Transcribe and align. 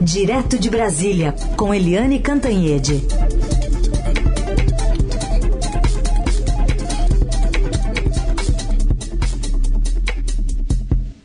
Direto 0.00 0.56
de 0.56 0.70
Brasília, 0.70 1.34
com 1.56 1.74
Eliane 1.74 2.20
Cantanhede. 2.20 3.02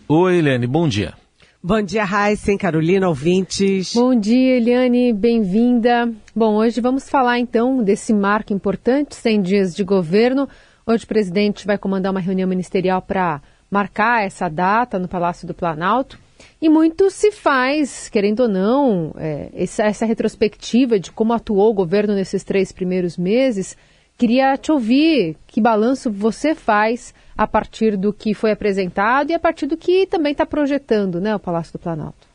Oi, 0.07 0.38
Eliane, 0.38 0.65
bom 0.65 0.88
dia. 0.88 1.13
Bom 1.62 1.81
dia, 1.83 2.04
Raíssen, 2.04 2.57
Carolina, 2.57 3.07
ouvintes. 3.07 3.94
Bom 3.94 4.15
dia, 4.15 4.58
Eliane, 4.58 5.13
bem-vinda. 5.13 6.12
Bom, 6.35 6.55
hoje 6.55 6.81
vamos 6.81 7.08
falar 7.08 7.37
então 7.37 7.83
desse 7.83 8.12
marco 8.12 8.53
importante, 8.53 9.15
100 9.15 9.42
dias 9.44 9.76
de 9.76 9.83
governo. 9.83 10.49
Hoje 10.85 11.05
o 11.05 11.08
presidente 11.08 11.67
vai 11.67 11.78
comandar 11.78 12.12
uma 12.12 12.19
reunião 12.19 12.49
ministerial 12.49 13.03
para 13.03 13.40
marcar 13.69 14.26
essa 14.26 14.49
data 14.49 14.97
no 14.97 15.08
Palácio 15.08 15.47
do 15.47 15.53
Planalto. 15.53 16.23
E 16.64 16.70
muito 16.70 17.12
se 17.12 17.30
faz, 17.30 18.08
querendo 18.08 18.44
ou 18.44 18.48
não, 18.48 19.13
é, 19.18 19.50
essa, 19.54 19.84
essa 19.84 20.05
retrospectiva 20.05 20.98
de 20.98 21.12
como 21.12 21.34
atuou 21.34 21.70
o 21.70 21.73
governo 21.73 22.16
nesses 22.16 22.41
três 22.41 22.71
primeiros 22.71 23.17
meses. 23.17 23.76
Queria 24.17 24.55
te 24.55 24.71
ouvir 24.71 25.35
que 25.45 25.59
balanço 25.59 26.09
você 26.09 26.55
faz 26.55 27.13
a 27.38 27.45
partir 27.45 27.98
do 27.98 28.13
que 28.13 28.34
foi 28.34 28.52
apresentado 28.52 29.31
e 29.31 29.34
a 29.34 29.40
partir 29.40 29.66
do 29.66 29.76
que 29.76 30.07
também 30.07 30.31
está 30.31 30.45
projetando 30.45 31.20
né, 31.20 31.35
o 31.35 31.40
Palácio 31.40 31.73
do 31.73 31.80
Planalto. 31.80 32.26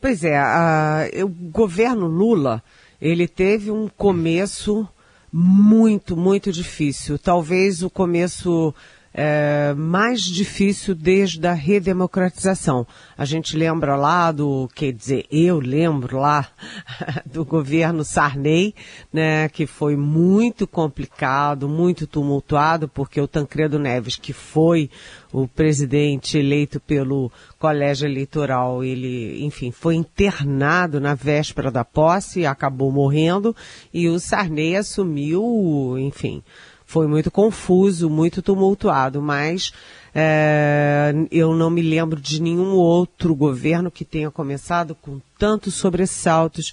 Pois 0.00 0.22
é, 0.22 0.38
a, 0.38 1.08
o 1.24 1.28
governo 1.28 2.06
Lula, 2.06 2.62
ele 3.02 3.26
teve 3.26 3.72
um 3.72 3.88
começo 3.88 4.88
muito, 5.32 6.16
muito 6.16 6.52
difícil. 6.52 7.18
Talvez 7.18 7.82
o 7.82 7.90
começo 7.90 8.72
é, 9.16 9.72
mais 9.74 10.22
difícil 10.22 10.92
desde 10.92 11.46
a 11.46 11.52
redemocratização. 11.52 12.84
A 13.16 13.24
gente 13.24 13.56
lembra 13.56 13.94
lá 13.94 14.32
do, 14.32 14.68
quer 14.74 14.92
dizer, 14.92 15.24
eu 15.30 15.60
lembro 15.60 16.18
lá 16.18 16.48
do 17.24 17.44
governo 17.44 18.04
Sarney, 18.04 18.74
né, 19.12 19.48
que 19.48 19.66
foi 19.66 19.94
muito 19.96 20.66
complicado, 20.66 21.68
muito 21.68 22.08
tumultuado, 22.08 22.88
porque 22.88 23.20
o 23.20 23.28
Tancredo 23.28 23.78
Neves, 23.78 24.16
que 24.16 24.32
foi 24.32 24.90
o 25.32 25.46
presidente 25.46 26.36
eleito 26.36 26.80
pelo 26.80 27.30
colégio 27.56 28.08
eleitoral, 28.08 28.82
ele, 28.82 29.44
enfim, 29.44 29.70
foi 29.70 29.94
internado 29.94 31.00
na 31.00 31.14
véspera 31.14 31.70
da 31.70 31.84
posse, 31.84 32.44
acabou 32.44 32.90
morrendo, 32.90 33.54
e 33.92 34.08
o 34.08 34.18
Sarney 34.18 34.76
assumiu, 34.76 35.96
enfim, 35.98 36.42
foi 36.86 37.06
muito 37.06 37.30
confuso, 37.30 38.08
muito 38.10 38.42
tumultuado, 38.42 39.20
mas 39.20 39.72
é, 40.14 41.12
eu 41.30 41.54
não 41.54 41.70
me 41.70 41.82
lembro 41.82 42.20
de 42.20 42.40
nenhum 42.40 42.74
outro 42.74 43.34
governo 43.34 43.90
que 43.90 44.04
tenha 44.04 44.30
começado 44.30 44.94
com 44.94 45.20
tantos 45.38 45.74
sobressaltos, 45.74 46.72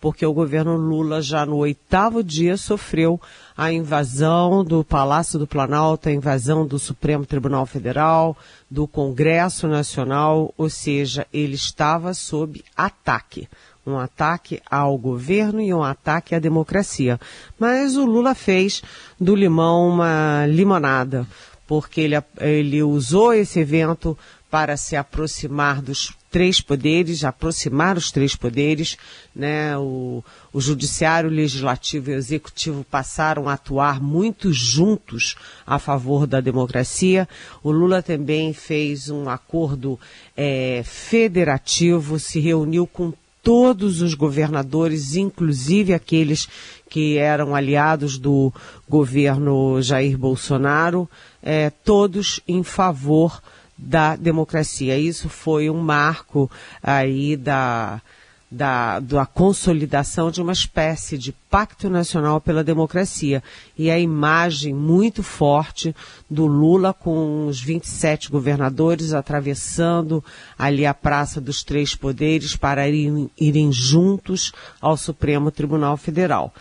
porque 0.00 0.24
o 0.24 0.32
governo 0.32 0.76
Lula 0.76 1.20
já 1.20 1.44
no 1.44 1.56
oitavo 1.58 2.24
dia 2.24 2.56
sofreu 2.56 3.20
a 3.56 3.70
invasão 3.70 4.64
do 4.64 4.82
Palácio 4.82 5.38
do 5.38 5.46
Planalto, 5.46 6.08
a 6.08 6.12
invasão 6.12 6.66
do 6.66 6.78
Supremo 6.78 7.26
Tribunal 7.26 7.66
Federal, 7.66 8.36
do 8.70 8.88
Congresso 8.88 9.68
Nacional, 9.68 10.54
ou 10.56 10.70
seja, 10.70 11.26
ele 11.32 11.54
estava 11.54 12.14
sob 12.14 12.64
ataque 12.74 13.46
um 13.86 13.98
ataque 13.98 14.60
ao 14.70 14.96
governo 14.96 15.60
e 15.60 15.72
um 15.72 15.82
ataque 15.82 16.34
à 16.34 16.38
democracia. 16.38 17.18
Mas 17.58 17.96
o 17.96 18.04
Lula 18.04 18.34
fez 18.34 18.82
do 19.18 19.34
limão 19.34 19.88
uma 19.88 20.46
limonada, 20.46 21.26
porque 21.66 22.00
ele, 22.00 22.22
ele 22.38 22.82
usou 22.82 23.32
esse 23.32 23.60
evento 23.60 24.16
para 24.50 24.76
se 24.76 24.96
aproximar 24.96 25.80
dos 25.80 26.12
três 26.28 26.60
poderes, 26.60 27.24
aproximar 27.24 27.96
os 27.96 28.10
três 28.10 28.34
poderes, 28.34 28.96
né? 29.34 29.76
O, 29.78 30.24
o 30.52 30.60
judiciário, 30.60 31.30
o 31.30 31.32
legislativo 31.32 32.10
e 32.10 32.14
o 32.14 32.16
executivo 32.16 32.84
passaram 32.84 33.48
a 33.48 33.54
atuar 33.54 34.00
muito 34.00 34.52
juntos 34.52 35.36
a 35.64 35.78
favor 35.78 36.26
da 36.26 36.40
democracia. 36.40 37.28
O 37.62 37.70
Lula 37.70 38.02
também 38.02 38.52
fez 38.52 39.08
um 39.08 39.28
acordo 39.28 39.98
é, 40.36 40.82
federativo, 40.84 42.18
se 42.18 42.40
reuniu 42.40 42.86
com 42.86 43.12
todos 43.42 44.02
os 44.02 44.14
governadores, 44.14 45.16
inclusive 45.16 45.94
aqueles 45.94 46.48
que 46.88 47.16
eram 47.16 47.54
aliados 47.54 48.18
do 48.18 48.52
governo 48.88 49.80
Jair 49.80 50.18
Bolsonaro, 50.18 51.08
é, 51.42 51.70
todos 51.70 52.40
em 52.46 52.62
favor 52.62 53.40
da 53.76 54.16
democracia. 54.16 54.98
Isso 54.98 55.28
foi 55.28 55.70
um 55.70 55.80
marco 55.80 56.50
aí 56.82 57.36
da, 57.36 58.02
da, 58.50 58.98
da 58.98 59.24
consolidação 59.24 60.30
de 60.30 60.42
uma 60.42 60.52
espécie 60.52 61.16
de 61.16 61.32
pacto 61.32 61.88
nacional 61.88 62.40
pela 62.40 62.64
democracia. 62.64 63.42
E 63.78 63.90
a 63.90 63.98
imagem 63.98 64.74
muito 64.74 65.22
forte 65.22 65.94
do 66.28 66.46
Lula 66.46 66.92
com 66.92 67.46
os 67.46 67.60
27 67.60 68.28
governadores 68.30 69.12
atravessando 69.12 70.24
ali 70.58 70.84
a 70.84 70.92
Praça 70.92 71.40
dos 71.40 71.62
Três 71.62 71.94
Poderes 71.94 72.56
para 72.56 72.88
irem, 72.88 73.30
irem 73.38 73.72
juntos 73.72 74.52
ao 74.80 74.96
Supremo 74.96 75.50
Tribunal 75.50 75.96
Federal. 75.96 76.52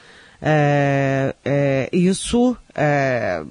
É, 0.41 1.35
é, 1.43 1.89
isso, 1.91 2.55
é, 2.75 3.43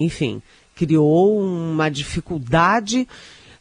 enfim, 0.00 0.42
criou 0.74 1.40
uma 1.40 1.88
dificuldade 1.88 3.06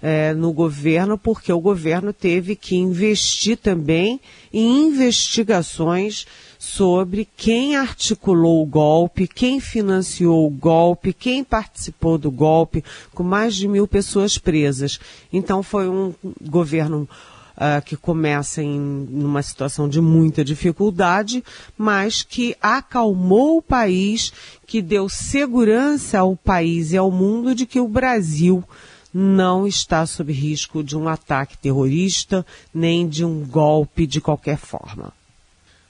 é, 0.08 0.36
no 0.36 0.54
governo, 0.54 1.18
porque 1.18 1.52
o 1.52 1.60
governo 1.60 2.14
teve 2.14 2.56
que 2.56 2.76
investir 2.76 3.58
também 3.58 4.22
em 4.54 4.86
investigações 4.86 6.28
sobre 6.60 7.28
quem 7.36 7.76
articulou 7.76 8.62
o 8.62 8.68
golpe, 8.68 9.28
quem 9.28 9.60
financiou 9.60 10.46
o 10.46 10.52
golpe, 10.52 11.12
quem 11.12 11.44
participou 11.44 12.20
do 12.20 12.30
golpe, 12.30 12.84
com 13.16 13.24
mais 13.24 13.56
de 13.56 13.68
mil 13.68 13.88
pessoas 13.88 14.38
presas. 14.38 15.00
Então 15.34 15.64
foi 15.64 15.90
um 15.90 16.14
governo 16.40 17.10
Uh, 17.56 17.82
que 17.86 17.96
começa 17.96 18.62
em 18.62 18.78
numa 18.78 19.42
situação 19.42 19.88
de 19.88 20.02
muita 20.02 20.44
dificuldade, 20.44 21.42
mas 21.78 22.22
que 22.22 22.54
acalmou 22.62 23.60
o 23.60 23.62
país, 23.62 24.34
que 24.68 24.82
deu 24.82 25.08
segurança 25.08 26.20
ao 26.20 26.36
país 26.36 26.92
e 26.92 26.98
ao 26.98 27.10
mundo 27.10 27.56
de 27.56 27.66
que 27.66 27.80
o 27.80 27.88
Brasil 27.88 28.62
não 29.18 29.66
está 29.66 30.06
sob 30.06 30.34
risco 30.34 30.84
de 30.84 30.98
um 30.98 31.08
ataque 31.08 31.58
terrorista 31.58 32.46
nem 32.74 33.08
de 33.08 33.24
um 33.24 33.46
golpe 33.46 34.06
de 34.06 34.20
qualquer 34.20 34.58
forma. 34.58 35.14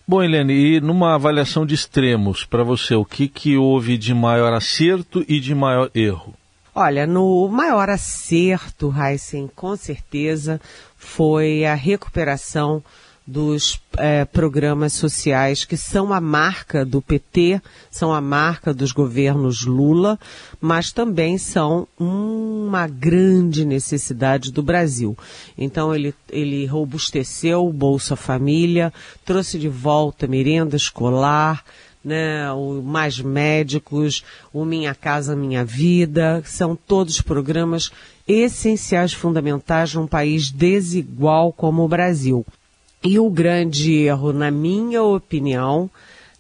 Bom, 0.08 0.22
Helene, 0.22 0.54
e 0.54 0.80
numa 0.80 1.16
avaliação 1.16 1.66
de 1.66 1.74
extremos, 1.74 2.46
para 2.46 2.64
você, 2.64 2.94
o 2.94 3.04
que, 3.04 3.28
que 3.28 3.58
houve 3.58 3.98
de 3.98 4.14
maior 4.14 4.54
acerto 4.54 5.26
e 5.28 5.40
de 5.40 5.56
maior 5.56 5.90
erro? 5.96 6.36
Olha, 6.76 7.08
no 7.08 7.48
maior 7.48 7.90
acerto, 7.90 8.94
Heisen, 8.96 9.50
com 9.56 9.76
certeza, 9.76 10.62
foi 10.96 11.66
a 11.66 11.74
recuperação 11.74 12.84
dos 13.28 13.82
é, 13.98 14.24
programas 14.24 14.94
sociais 14.94 15.66
que 15.66 15.76
são 15.76 16.14
a 16.14 16.22
marca 16.22 16.86
do 16.86 17.02
PT, 17.02 17.60
são 17.90 18.14
a 18.14 18.22
marca 18.22 18.72
dos 18.72 18.92
governos 18.92 19.66
Lula, 19.66 20.20
mas 20.62 20.92
também 20.92 21.38
são 21.38 21.88
uma 22.00 22.88
grande 22.88 23.66
necessidade 23.66 24.52
do 24.52 24.62
Brasil. 24.62 25.18
Então 25.58 25.94
ele, 25.94 26.14
ele 26.30 26.66
robusteceu 26.68 27.66
o 27.66 27.74
Bolsa 27.74 28.16
Família, 28.16 28.94
trouxe 29.24 29.58
de 29.58 29.70
volta 29.70 30.28
merenda 30.28 30.76
escolar, 30.76 31.64
né, 32.04 32.52
o 32.52 32.84
Mais 32.84 33.20
Médicos, 33.20 34.24
o 34.54 34.64
Minha 34.64 34.94
Casa 34.94 35.36
Minha 35.36 35.66
Vida, 35.66 36.44
são 36.46 36.76
todos 36.76 37.20
programas 37.20 37.90
essenciais, 38.28 39.12
fundamentais 39.12 39.96
num 39.96 40.06
país 40.06 40.52
desigual 40.52 41.52
como 41.52 41.84
o 41.84 41.88
Brasil. 41.88 42.46
E 43.06 43.20
o 43.20 43.30
grande 43.30 43.94
erro, 43.94 44.34
na 44.34 44.50
minha 44.50 45.04
opinião, 45.04 45.88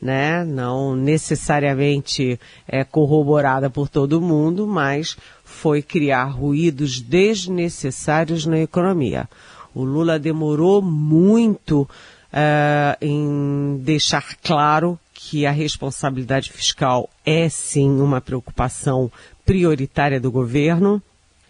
né, 0.01 0.43
não 0.43 0.95
necessariamente 0.95 2.39
é 2.67 2.83
corroborada 2.83 3.69
por 3.69 3.87
todo 3.87 4.19
mundo, 4.19 4.65
mas 4.65 5.15
foi 5.43 5.83
criar 5.83 6.25
ruídos 6.25 6.99
desnecessários 6.99 8.47
na 8.47 8.59
economia. 8.59 9.29
O 9.75 9.83
Lula 9.83 10.17
demorou 10.17 10.81
muito 10.81 11.81
uh, 11.81 12.97
em 12.99 13.77
deixar 13.83 14.35
claro 14.43 14.97
que 15.13 15.45
a 15.45 15.51
responsabilidade 15.51 16.51
fiscal 16.51 17.09
é 17.25 17.47
sim 17.47 17.99
uma 17.99 18.21
preocupação 18.21 19.11
prioritária 19.45 20.19
do 20.19 20.31
governo. 20.31 21.01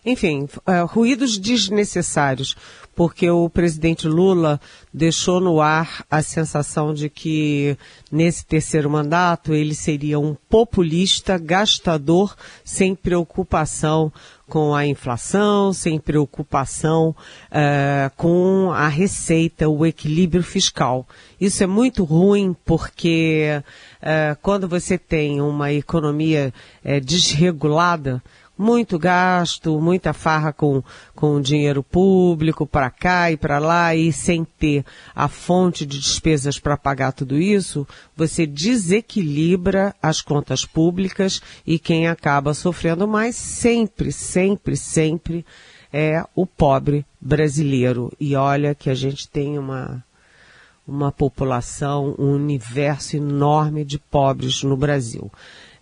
Enfim, 0.06 0.44
uh, 0.44 0.86
ruídos 0.86 1.38
desnecessários 1.38 2.56
porque 2.96 3.30
o 3.30 3.50
presidente 3.50 4.08
Lula 4.08 4.60
deixou 4.94 5.42
no 5.42 5.60
ar 5.60 6.06
a 6.10 6.22
sensação 6.22 6.94
de 6.94 7.10
que 7.10 7.78
nesse 8.10 8.46
terceiro 8.46 8.90
mandato 8.90 9.54
ele 9.54 9.76
seria 9.76 10.18
um 10.18 10.34
populista, 10.50 11.38
gastador, 11.38 12.34
sem 12.64 12.96
preocupação 12.96 14.12
com 14.48 14.74
a 14.74 14.86
inflação, 14.86 15.74
sem 15.74 16.00
preocupação 16.00 17.10
uh, 17.10 18.16
com 18.16 18.72
a 18.72 18.88
receita, 18.88 19.68
o 19.68 19.86
equilíbrio 19.86 20.44
fiscal. 20.44 21.06
Isso 21.42 21.64
é 21.64 21.68
muito 21.68 22.04
ruim 22.06 22.56
porque 22.64 23.62
uh, 24.02 24.38
quando 24.42 24.68
você 24.68 24.98
tem 24.98 25.42
uma 25.42 25.74
economia 25.74 26.54
uh, 26.86 27.02
desregulada, 27.02 28.24
muito 28.58 28.98
gasto, 28.98 29.80
muita 29.80 30.14
farra 30.14 30.54
com, 30.54 30.84
com 31.14 31.42
dinheiro 31.42 31.84
público 31.84 32.66
para 32.66 32.90
cá 32.90 33.32
e 33.32 33.38
para 33.38 33.60
lá 33.60 33.96
e 33.96 34.12
sem 34.14 34.46
ter 34.46 34.86
a 35.14 35.28
fonte 35.28 35.86
de 35.86 36.00
despesas 36.00 36.60
para 36.60 36.78
pagar 36.78 37.12
tudo 37.12 37.38
isso, 37.38 37.88
você 38.16 38.46
desequilibra 38.46 39.96
as 40.02 40.22
contas 40.22 40.66
públicas 40.66 41.42
e 41.66 41.78
quem 41.78 42.08
acaba 42.08 42.54
sofrendo 42.54 43.08
mais 43.08 43.36
sempre, 43.36 44.12
sempre, 44.12 44.78
sempre 44.78 45.46
é 45.92 46.24
o 46.36 46.46
pobre 46.46 47.06
brasileiro. 47.20 48.12
E 48.20 48.36
olha 48.36 48.76
que 48.76 48.90
a 48.90 48.96
gente 48.96 49.28
tem 49.28 49.58
uma 49.58 50.04
uma 50.88 51.12
população, 51.12 52.16
um 52.20 52.34
universo 52.34 53.18
enorme 53.18 53.84
de 53.84 53.98
pobres 53.98 54.62
no 54.62 54.78
Brasil. 54.78 55.32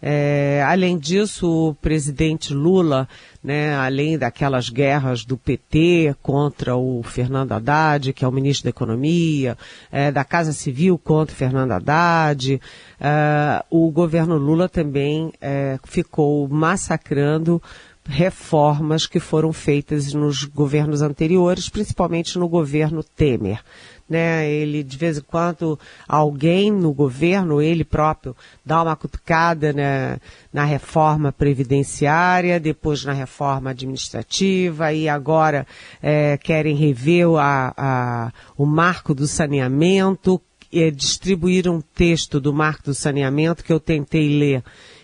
É, 0.05 0.61
além 0.67 0.97
disso, 0.97 1.69
o 1.69 1.75
presidente 1.75 2.53
Lula, 2.53 3.07
né, 3.41 3.73
além 3.73 4.17
daquelas 4.17 4.67
guerras 4.67 5.23
do 5.23 5.37
PT 5.37 6.13
contra 6.21 6.75
o 6.75 7.01
Fernando 7.03 7.53
Haddad, 7.53 8.11
que 8.11 8.25
é 8.25 8.27
o 8.27 8.31
ministro 8.31 8.65
da 8.65 8.71
Economia, 8.71 9.57
é, 9.89 10.11
da 10.11 10.25
Casa 10.25 10.51
Civil 10.51 10.97
contra 10.97 11.33
o 11.33 11.37
Fernando 11.37 11.71
Haddad, 11.71 12.59
é, 12.99 13.63
o 13.69 13.89
governo 13.91 14.35
Lula 14.35 14.67
também 14.67 15.31
é, 15.39 15.79
ficou 15.85 16.49
massacrando 16.49 17.63
reformas 18.05 19.07
que 19.07 19.21
foram 19.21 19.53
feitas 19.53 20.13
nos 20.13 20.43
governos 20.43 21.01
anteriores, 21.01 21.69
principalmente 21.69 22.37
no 22.37 22.49
governo 22.49 23.01
Temer 23.01 23.61
né? 24.09 24.49
Ele 24.49 24.83
de 24.83 24.97
vez 24.97 25.17
em 25.17 25.21
quando 25.21 25.79
alguém 26.07 26.71
no 26.71 26.93
governo, 26.93 27.61
ele 27.61 27.83
próprio, 27.83 28.35
dá 28.65 28.81
uma 28.81 28.95
cutucada 28.95 29.73
na, 29.73 30.19
na 30.51 30.65
reforma 30.65 31.31
previdenciária, 31.31 32.59
depois 32.59 33.03
na 33.03 33.13
reforma 33.13 33.71
administrativa 33.71 34.93
e 34.93 35.07
agora 35.07 35.65
é, 36.01 36.37
querem 36.37 36.75
rever 36.75 37.27
a, 37.37 37.73
a, 37.75 38.33
o 38.57 38.65
marco 38.65 39.13
do 39.13 39.27
saneamento, 39.27 40.41
é, 40.71 40.89
distribuir 40.89 41.69
um 41.69 41.81
texto 41.81 42.39
do 42.39 42.53
marco 42.53 42.83
do 42.83 42.93
saneamento 42.93 43.63
que 43.63 43.71
eu 43.71 43.79
tentei 43.79 44.27
ler, 44.27 44.63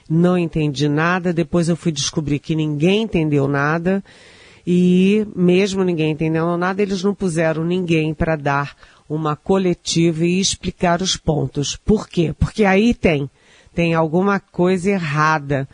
não 0.09 0.37
entendi 0.37 0.89
nada, 0.89 1.31
depois 1.31 1.69
eu 1.69 1.75
fui 1.75 1.91
descobrir 1.91 2.39
que 2.39 2.55
ninguém 2.55 3.03
entendeu 3.03 3.47
nada. 3.47 4.03
E 4.65 5.25
mesmo 5.35 5.83
ninguém 5.83 6.11
entendendo 6.11 6.57
nada, 6.57 6.81
eles 6.81 7.03
não 7.03 7.13
puseram 7.13 7.63
ninguém 7.63 8.13
para 8.13 8.35
dar 8.35 8.75
uma 9.07 9.35
coletiva 9.35 10.25
e 10.25 10.39
explicar 10.39 11.01
os 11.01 11.17
pontos. 11.17 11.75
Por 11.75 12.07
quê? 12.07 12.33
Porque 12.37 12.63
aí 12.63 12.93
tem, 12.93 13.29
tem 13.73 13.93
alguma 13.93 14.39
coisa 14.39 14.91
errada. 14.91 15.67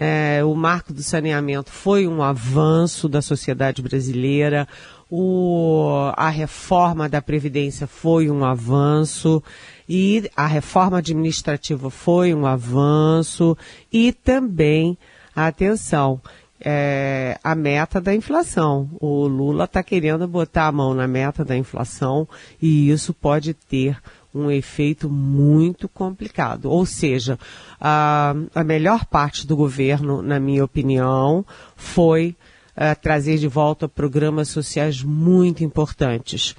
É, 0.00 0.44
o 0.44 0.54
marco 0.54 0.92
do 0.92 1.02
saneamento 1.02 1.72
foi 1.72 2.06
um 2.06 2.22
avanço 2.22 3.08
da 3.08 3.20
sociedade 3.20 3.82
brasileira, 3.82 4.68
o, 5.10 6.12
a 6.14 6.28
reforma 6.28 7.08
da 7.08 7.20
Previdência 7.20 7.86
foi 7.86 8.30
um 8.30 8.44
avanço, 8.44 9.42
e 9.88 10.30
a 10.36 10.46
reforma 10.46 10.98
administrativa 10.98 11.90
foi 11.90 12.32
um 12.32 12.46
avanço, 12.46 13.56
e 13.92 14.12
também, 14.12 14.96
atenção, 15.34 16.20
é, 16.60 17.38
a 17.42 17.54
meta 17.54 18.00
da 18.00 18.14
inflação. 18.14 18.88
O 19.00 19.26
Lula 19.26 19.64
está 19.64 19.82
querendo 19.82 20.26
botar 20.26 20.66
a 20.66 20.72
mão 20.72 20.94
na 20.94 21.06
meta 21.06 21.44
da 21.44 21.56
inflação 21.56 22.28
e 22.60 22.90
isso 22.90 23.14
pode 23.14 23.54
ter 23.54 23.98
um 24.34 24.50
efeito 24.50 25.08
muito 25.08 25.88
complicado. 25.88 26.66
Ou 26.66 26.84
seja, 26.84 27.38
a, 27.80 28.34
a 28.54 28.64
melhor 28.64 29.06
parte 29.06 29.46
do 29.46 29.56
governo, 29.56 30.22
na 30.22 30.38
minha 30.38 30.64
opinião, 30.64 31.44
foi 31.76 32.36
uh, 32.76 33.00
trazer 33.00 33.38
de 33.38 33.48
volta 33.48 33.88
programas 33.88 34.48
sociais 34.48 35.02
muito 35.02 35.64
importantes. 35.64 36.54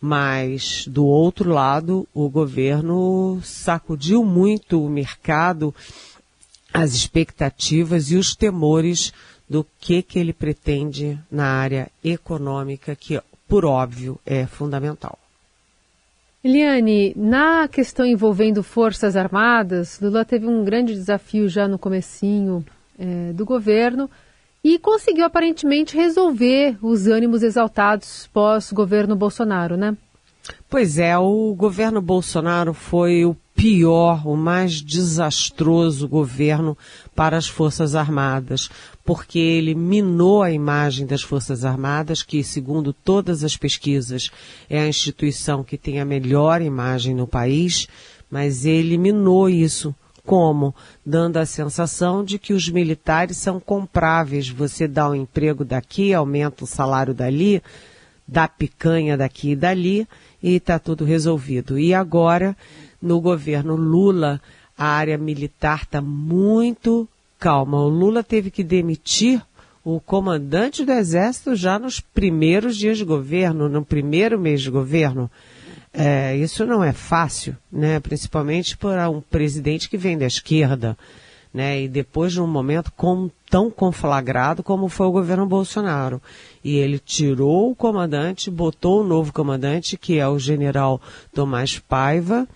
Mas, 0.00 0.86
do 0.88 1.04
outro 1.04 1.50
lado, 1.50 2.08
o 2.14 2.30
governo 2.30 3.38
sacudiu 3.44 4.24
muito 4.24 4.82
o 4.82 4.88
mercado, 4.88 5.74
as 6.72 6.94
expectativas 6.94 8.10
e 8.10 8.16
os 8.16 8.34
temores 8.34 9.12
do 9.50 9.66
que, 9.80 10.00
que 10.00 10.16
ele 10.16 10.32
pretende 10.32 11.18
na 11.28 11.46
área 11.46 11.90
econômica, 12.04 12.94
que, 12.94 13.20
por 13.48 13.64
óbvio, 13.64 14.16
é 14.24 14.46
fundamental. 14.46 15.18
Eliane, 16.42 17.12
na 17.16 17.66
questão 17.66 18.06
envolvendo 18.06 18.62
Forças 18.62 19.16
Armadas, 19.16 19.98
Lula 20.00 20.24
teve 20.24 20.46
um 20.46 20.64
grande 20.64 20.94
desafio 20.94 21.48
já 21.48 21.66
no 21.66 21.78
comecinho 21.78 22.64
é, 22.96 23.32
do 23.32 23.44
governo 23.44 24.08
e 24.62 24.78
conseguiu 24.78 25.24
aparentemente 25.24 25.96
resolver 25.96 26.78
os 26.80 27.08
ânimos 27.08 27.42
exaltados 27.42 28.28
pós-governo 28.32 29.16
Bolsonaro, 29.16 29.76
né? 29.76 29.96
Pois 30.68 30.98
é, 30.98 31.18
o 31.18 31.52
governo 31.54 32.00
Bolsonaro 32.00 32.72
foi 32.72 33.24
o 33.24 33.36
pior, 33.54 34.26
o 34.26 34.36
mais 34.36 34.80
desastroso 34.80 36.08
governo 36.08 36.76
para 37.14 37.36
as 37.36 37.46
Forças 37.46 37.94
Armadas, 37.94 38.70
porque 39.04 39.38
ele 39.38 39.74
minou 39.74 40.42
a 40.42 40.50
imagem 40.50 41.06
das 41.06 41.22
Forças 41.22 41.64
Armadas, 41.64 42.22
que, 42.22 42.42
segundo 42.42 42.92
todas 42.92 43.44
as 43.44 43.56
pesquisas, 43.56 44.30
é 44.68 44.80
a 44.80 44.88
instituição 44.88 45.62
que 45.62 45.76
tem 45.76 46.00
a 46.00 46.04
melhor 46.04 46.62
imagem 46.62 47.14
no 47.14 47.26
país, 47.26 47.88
mas 48.30 48.64
ele 48.64 48.96
minou 48.96 49.48
isso. 49.48 49.94
Como? 50.24 50.74
Dando 51.04 51.38
a 51.38 51.46
sensação 51.46 52.22
de 52.24 52.38
que 52.38 52.52
os 52.52 52.68
militares 52.68 53.38
são 53.38 53.58
compráveis. 53.58 54.48
Você 54.48 54.86
dá 54.86 55.08
um 55.10 55.14
emprego 55.14 55.64
daqui, 55.64 56.14
aumenta 56.14 56.62
o 56.62 56.66
salário 56.66 57.12
dali, 57.12 57.62
dá 58.28 58.46
picanha 58.46 59.16
daqui 59.16 59.50
e 59.50 59.56
dali, 59.56 60.06
e 60.42 60.54
está 60.54 60.78
tudo 60.78 61.04
resolvido. 61.04 61.78
E 61.78 61.92
agora 61.92 62.56
no 63.00 63.20
governo 63.20 63.76
Lula, 63.76 64.40
a 64.76 64.86
área 64.86 65.18
militar 65.18 65.82
está 65.82 66.00
muito 66.00 67.08
calma. 67.38 67.78
O 67.78 67.88
Lula 67.88 68.22
teve 68.22 68.50
que 68.50 68.62
demitir 68.62 69.42
o 69.84 69.98
comandante 69.98 70.84
do 70.84 70.92
Exército 70.92 71.54
já 71.54 71.78
nos 71.78 72.00
primeiros 72.00 72.76
dias 72.76 72.98
de 72.98 73.04
governo, 73.04 73.68
no 73.68 73.84
primeiro 73.84 74.38
mês 74.38 74.60
de 74.60 74.70
governo. 74.70 75.30
É, 75.92 76.36
isso 76.36 76.64
não 76.64 76.84
é 76.84 76.92
fácil, 76.92 77.56
né? 77.72 77.98
principalmente 77.98 78.76
para 78.76 79.10
um 79.10 79.20
presidente 79.20 79.88
que 79.88 79.96
vem 79.96 80.16
da 80.16 80.26
esquerda. 80.26 80.96
Né? 81.52 81.82
E 81.82 81.88
depois 81.88 82.32
de 82.32 82.40
um 82.40 82.46
momento 82.46 82.92
com, 82.96 83.28
tão 83.48 83.70
conflagrado 83.70 84.62
como 84.62 84.88
foi 84.88 85.06
o 85.06 85.12
governo 85.12 85.46
Bolsonaro. 85.46 86.22
E 86.62 86.76
ele 86.76 86.98
tirou 86.98 87.72
o 87.72 87.74
comandante, 87.74 88.50
botou 88.50 89.00
o 89.00 89.06
novo 89.06 89.32
comandante, 89.32 89.96
que 89.96 90.18
é 90.18 90.28
o 90.28 90.38
general 90.38 91.00
Tomás 91.34 91.78
Paiva, 91.78 92.46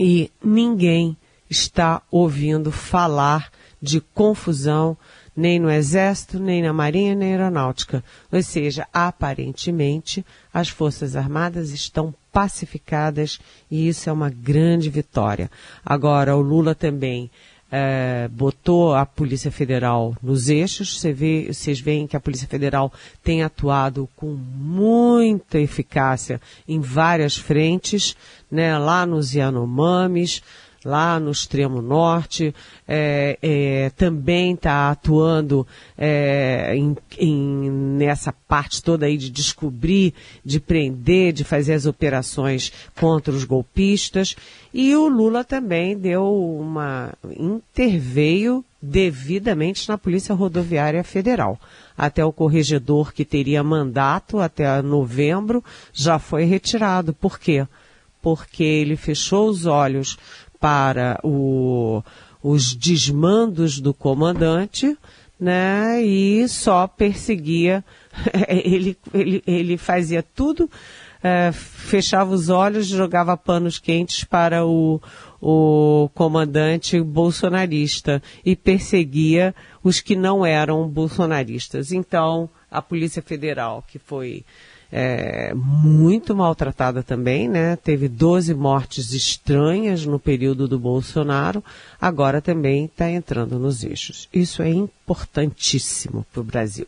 e 0.00 0.32
ninguém 0.42 1.14
está 1.50 2.00
ouvindo 2.10 2.72
falar 2.72 3.52
de 3.82 4.00
confusão 4.00 4.96
nem 5.36 5.58
no 5.58 5.70
Exército, 5.70 6.38
nem 6.38 6.62
na 6.62 6.72
Marinha, 6.72 7.14
nem 7.14 7.36
na 7.36 7.42
Aeronáutica. 7.44 8.02
Ou 8.32 8.42
seja, 8.42 8.88
aparentemente, 8.94 10.24
as 10.52 10.70
Forças 10.70 11.16
Armadas 11.16 11.70
estão 11.70 12.14
pacificadas 12.32 13.38
e 13.70 13.88
isso 13.88 14.08
é 14.08 14.12
uma 14.12 14.30
grande 14.30 14.88
vitória. 14.88 15.50
Agora, 15.84 16.34
o 16.34 16.40
Lula 16.40 16.74
também 16.74 17.30
é, 17.70 18.28
botou 18.28 18.94
a 18.94 19.06
Polícia 19.06 19.50
Federal 19.50 20.14
nos 20.22 20.48
eixos. 20.48 20.98
Você 20.98 21.12
vê, 21.12 21.52
vocês 21.52 21.80
veem 21.80 22.06
que 22.06 22.16
a 22.16 22.20
Polícia 22.20 22.48
Federal 22.48 22.92
tem 23.22 23.42
atuado 23.42 24.08
com 24.16 24.26
muita 24.26 25.58
eficácia 25.58 26.40
em 26.66 26.80
várias 26.80 27.36
frentes, 27.36 28.16
né, 28.50 28.76
lá 28.76 29.06
nos 29.06 29.34
Yanomamis, 29.34 30.42
lá 30.84 31.20
no 31.20 31.30
extremo 31.30 31.82
norte, 31.82 32.54
é, 32.88 33.38
é, 33.42 33.90
também 33.90 34.54
está 34.54 34.90
atuando 34.90 35.66
é, 35.96 36.74
em, 36.74 36.96
em, 37.18 37.70
nessa 37.70 38.32
parte 38.32 38.82
toda 38.82 39.06
aí 39.06 39.16
de 39.16 39.30
descobrir, 39.30 40.14
de 40.44 40.58
prender, 40.58 41.32
de 41.32 41.44
fazer 41.44 41.74
as 41.74 41.86
operações 41.86 42.72
contra 42.98 43.32
os 43.32 43.44
golpistas. 43.44 44.34
E 44.72 44.94
o 44.96 45.08
Lula 45.08 45.44
também 45.44 45.96
deu 45.96 46.24
uma 46.32 47.12
interveio 47.36 48.64
devidamente 48.80 49.88
na 49.88 49.98
Polícia 49.98 50.34
Rodoviária 50.34 51.04
Federal. 51.04 51.60
Até 51.96 52.24
o 52.24 52.32
corregedor 52.32 53.12
que 53.12 53.24
teria 53.24 53.62
mandato 53.62 54.38
até 54.38 54.80
novembro 54.80 55.62
já 55.92 56.18
foi 56.18 56.44
retirado. 56.44 57.12
Por 57.12 57.38
quê? 57.38 57.66
Porque 58.22 58.62
ele 58.62 58.96
fechou 58.96 59.48
os 59.48 59.66
olhos 59.66 60.16
para 60.60 61.18
o, 61.24 62.02
os 62.42 62.74
desmandos 62.74 63.80
do 63.80 63.94
comandante, 63.94 64.96
né? 65.38 66.02
E 66.02 66.46
só 66.46 66.86
perseguia, 66.86 67.82
ele, 68.46 68.96
ele, 69.12 69.42
ele 69.46 69.76
fazia 69.78 70.22
tudo, 70.22 70.70
é, 71.22 71.50
fechava 71.52 72.30
os 72.32 72.50
olhos, 72.50 72.86
jogava 72.86 73.36
panos 73.36 73.78
quentes 73.78 74.22
para 74.22 74.66
o, 74.66 75.00
o 75.40 76.10
comandante 76.14 77.00
bolsonarista 77.00 78.22
e 78.44 78.54
perseguia 78.54 79.54
os 79.82 80.00
que 80.00 80.14
não 80.14 80.44
eram 80.44 80.86
bolsonaristas. 80.86 81.90
Então, 81.90 82.48
a 82.70 82.82
Polícia 82.82 83.22
Federal, 83.22 83.82
que 83.86 83.98
foi 83.98 84.44
é, 84.92 85.52
muito 85.54 86.34
maltratada 86.34 87.02
também, 87.02 87.48
né? 87.48 87.76
Teve 87.76 88.08
12 88.08 88.54
mortes 88.54 89.12
estranhas 89.12 90.04
no 90.04 90.18
período 90.18 90.66
do 90.66 90.78
Bolsonaro, 90.78 91.62
agora 92.00 92.40
também 92.40 92.86
está 92.86 93.10
entrando 93.10 93.58
nos 93.58 93.84
eixos. 93.84 94.28
Isso 94.32 94.62
é 94.62 94.70
importantíssimo 94.70 96.26
para 96.32 96.40
o 96.40 96.44
Brasil. 96.44 96.86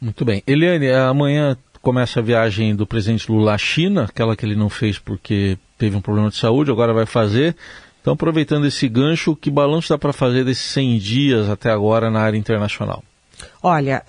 Muito 0.00 0.24
bem. 0.24 0.42
Eliane, 0.46 0.90
amanhã 0.90 1.56
começa 1.82 2.20
a 2.20 2.22
viagem 2.22 2.74
do 2.74 2.86
presidente 2.86 3.30
Lula 3.30 3.54
à 3.54 3.58
China, 3.58 4.04
aquela 4.04 4.36
que 4.36 4.44
ele 4.44 4.56
não 4.56 4.68
fez 4.68 4.98
porque 4.98 5.58
teve 5.76 5.96
um 5.96 6.00
problema 6.00 6.30
de 6.30 6.36
saúde, 6.36 6.70
agora 6.70 6.92
vai 6.92 7.06
fazer. 7.06 7.56
Então, 8.00 8.14
aproveitando 8.14 8.66
esse 8.66 8.88
gancho, 8.88 9.36
que 9.36 9.50
balanço 9.50 9.90
dá 9.90 9.98
para 9.98 10.12
fazer 10.12 10.44
desses 10.44 10.64
100 10.64 10.98
dias 10.98 11.48
até 11.50 11.70
agora 11.70 12.10
na 12.10 12.20
área 12.20 12.38
internacional? 12.38 13.04
Olha, 13.62 14.02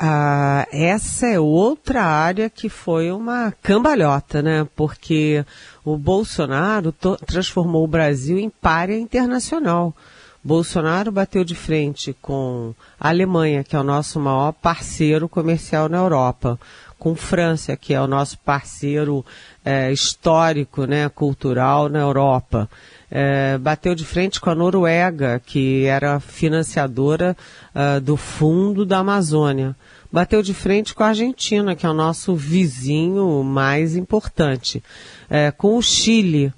essa 0.71 1.27
é 1.27 1.39
outra 1.39 2.03
área 2.03 2.49
que 2.49 2.69
foi 2.69 3.11
uma 3.11 3.53
cambalhota, 3.61 4.41
né? 4.41 4.67
Porque 4.75 5.45
o 5.83 5.97
Bolsonaro 5.97 6.93
transformou 7.25 7.83
o 7.83 7.87
Brasil 7.87 8.37
em 8.37 8.49
párea 8.49 8.97
internacional. 8.97 9.93
Bolsonaro 10.43 11.11
bateu 11.11 11.43
de 11.43 11.53
frente 11.53 12.15
com 12.19 12.73
a 12.99 13.09
Alemanha, 13.09 13.63
que 13.63 13.75
é 13.75 13.79
o 13.79 13.83
nosso 13.83 14.19
maior 14.19 14.53
parceiro 14.53 15.29
comercial 15.29 15.87
na 15.87 15.97
Europa, 15.97 16.59
com 17.01 17.15
França, 17.15 17.75
que 17.75 17.95
é 17.95 17.99
o 17.99 18.05
nosso 18.05 18.37
parceiro 18.37 19.25
é, 19.65 19.91
histórico, 19.91 20.85
né, 20.85 21.09
cultural 21.09 21.89
na 21.89 21.97
Europa 21.97 22.69
é, 23.11 23.57
bateu 23.57 23.93
de 23.93 24.05
frente 24.05 24.39
com 24.39 24.49
a 24.49 24.55
Noruega, 24.55 25.41
que 25.45 25.83
era 25.83 26.21
financiadora 26.21 27.35
uh, 27.75 27.99
do 27.99 28.15
fundo 28.15 28.85
da 28.85 28.99
Amazônia. 28.99 29.75
Bateu 30.09 30.41
de 30.41 30.53
frente 30.53 30.95
com 30.95 31.03
a 31.03 31.07
Argentina, 31.07 31.75
que 31.75 31.85
é 31.85 31.89
o 31.89 31.93
nosso 31.93 32.33
vizinho 32.35 33.43
mais 33.43 33.97
importante. 33.97 34.81
É, 35.29 35.51
com 35.51 35.77
o 35.77 35.81
Chile, 35.81 36.53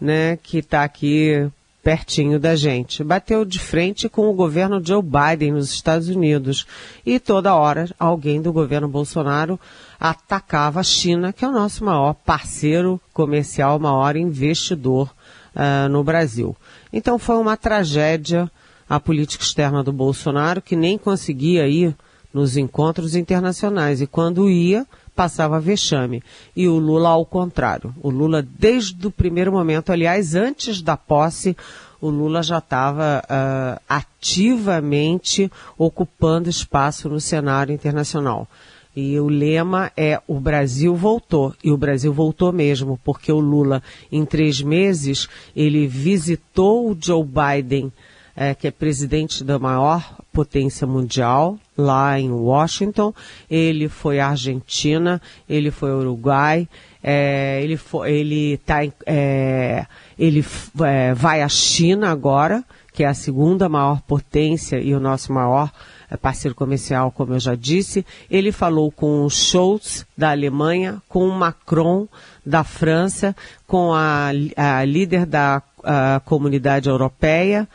né, 0.00 0.36
que 0.42 0.58
está 0.58 0.82
aqui 0.82 1.48
pertinho 1.82 2.38
da 2.38 2.54
gente. 2.54 3.02
Bateu 3.02 3.44
de 3.44 3.58
frente 3.58 4.08
com 4.08 4.28
o 4.28 4.32
governo 4.32 4.80
Joe 4.84 5.02
Biden 5.02 5.52
nos 5.52 5.72
Estados 5.72 6.08
Unidos. 6.08 6.66
E 7.04 7.18
toda 7.18 7.54
hora 7.54 7.88
alguém 7.98 8.40
do 8.40 8.52
governo 8.52 8.88
Bolsonaro 8.88 9.58
atacava 9.98 10.80
a 10.80 10.84
China, 10.84 11.32
que 11.32 11.44
é 11.44 11.48
o 11.48 11.52
nosso 11.52 11.84
maior 11.84 12.14
parceiro 12.14 13.00
comercial, 13.12 13.78
maior 13.78 14.16
investidor 14.16 15.12
uh, 15.54 15.88
no 15.88 16.04
Brasil. 16.04 16.56
Então 16.92 17.18
foi 17.18 17.36
uma 17.36 17.56
tragédia 17.56 18.50
a 18.88 19.00
política 19.00 19.42
externa 19.42 19.82
do 19.82 19.92
Bolsonaro, 19.92 20.60
que 20.60 20.76
nem 20.76 20.98
conseguia 20.98 21.66
ir 21.66 21.96
nos 22.32 22.56
encontros 22.56 23.14
internacionais. 23.14 24.00
E 24.00 24.06
quando 24.06 24.50
ia, 24.50 24.86
passava 25.14 25.60
vexame. 25.60 26.22
E 26.56 26.68
o 26.68 26.78
Lula 26.78 27.10
ao 27.10 27.24
contrário. 27.24 27.94
O 28.02 28.10
Lula, 28.10 28.42
desde 28.42 29.06
o 29.06 29.10
primeiro 29.10 29.52
momento, 29.52 29.92
aliás, 29.92 30.34
antes 30.34 30.80
da 30.80 30.96
posse, 30.96 31.56
o 32.00 32.08
Lula 32.08 32.42
já 32.42 32.58
estava 32.58 33.22
uh, 33.24 33.80
ativamente 33.88 35.50
ocupando 35.78 36.50
espaço 36.50 37.08
no 37.08 37.20
cenário 37.20 37.72
internacional. 37.72 38.48
E 38.94 39.18
o 39.18 39.28
lema 39.28 39.90
é 39.96 40.20
o 40.26 40.38
Brasil 40.38 40.94
voltou. 40.94 41.54
E 41.64 41.70
o 41.70 41.78
Brasil 41.78 42.12
voltou 42.12 42.52
mesmo, 42.52 43.00
porque 43.02 43.32
o 43.32 43.40
Lula, 43.40 43.82
em 44.10 44.24
três 44.24 44.60
meses, 44.60 45.28
ele 45.56 45.86
visitou 45.86 46.90
o 46.90 46.96
Joe 46.98 47.24
Biden, 47.24 47.90
é, 48.36 48.54
que 48.54 48.66
é 48.66 48.70
presidente 48.70 49.44
da 49.44 49.58
maior 49.58 50.16
potência 50.32 50.86
mundial, 50.86 51.58
lá 51.76 52.18
em 52.18 52.30
Washington. 52.30 53.12
Ele 53.50 53.88
foi 53.88 54.20
à 54.20 54.28
Argentina, 54.28 55.20
ele 55.48 55.70
foi 55.70 55.90
ao 55.90 55.98
Uruguai, 55.98 56.68
é, 57.02 57.60
ele, 57.62 57.76
foi, 57.76 58.12
ele, 58.12 58.56
tá, 58.58 58.78
é, 59.06 59.86
ele 60.18 60.44
é, 60.82 61.14
vai 61.14 61.42
à 61.42 61.48
China 61.48 62.10
agora, 62.10 62.64
que 62.92 63.04
é 63.04 63.06
a 63.06 63.14
segunda 63.14 63.68
maior 63.68 64.00
potência 64.02 64.78
e 64.78 64.94
o 64.94 65.00
nosso 65.00 65.32
maior 65.32 65.70
é 66.10 66.16
parceiro 66.16 66.54
comercial, 66.54 67.10
como 67.10 67.32
eu 67.32 67.40
já 67.40 67.54
disse. 67.54 68.04
Ele 68.30 68.52
falou 68.52 68.92
com 68.92 69.24
o 69.24 69.30
Scholz, 69.30 70.04
da 70.16 70.30
Alemanha, 70.30 71.00
com 71.08 71.26
o 71.26 71.32
Macron, 71.32 72.06
da 72.44 72.62
França, 72.62 73.34
com 73.66 73.94
a, 73.94 74.28
a 74.56 74.84
líder 74.84 75.24
da 75.24 75.62
a 75.84 76.20
comunidade 76.24 76.88
europeia, 76.88 77.68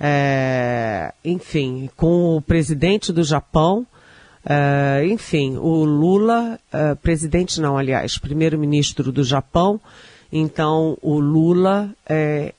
é, 0.00 1.12
enfim, 1.24 1.90
com 1.96 2.36
o 2.36 2.42
presidente 2.42 3.12
do 3.12 3.22
Japão. 3.22 3.86
É, 4.44 5.04
enfim, 5.06 5.56
o 5.56 5.84
Lula, 5.84 6.58
é, 6.72 6.94
presidente 6.94 7.60
não, 7.60 7.76
aliás, 7.76 8.18
primeiro-ministro 8.18 9.10
do 9.10 9.24
Japão. 9.24 9.80
Então, 10.32 10.96
o 11.02 11.18
Lula 11.18 11.90
é, 12.08 12.54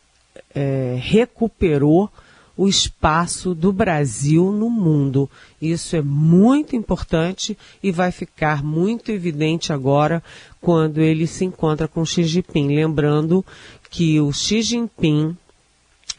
é, 0.53 0.97
recuperou 0.99 2.09
o 2.57 2.67
espaço 2.67 3.55
do 3.55 3.71
Brasil 3.71 4.51
no 4.51 4.69
mundo. 4.69 5.29
Isso 5.61 5.95
é 5.95 6.01
muito 6.01 6.75
importante 6.75 7.57
e 7.81 7.89
vai 7.89 8.11
ficar 8.11 8.61
muito 8.61 9.13
evidente 9.13 9.71
agora 9.71 10.21
quando 10.59 10.99
ele 10.99 11.25
se 11.25 11.45
encontra 11.45 11.87
com 11.87 12.03
Xi 12.03 12.25
Jinping. 12.25 12.75
Lembrando 12.75 13.45
que 13.89 14.19
o 14.19 14.33
Xi 14.33 14.61
Jinping 14.61 15.37